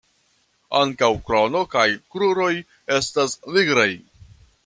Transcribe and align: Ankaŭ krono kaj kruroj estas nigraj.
Ankaŭ 0.79 1.09
krono 1.27 1.61
kaj 1.75 1.85
kruroj 2.15 2.49
estas 2.97 3.37
nigraj. 3.59 3.89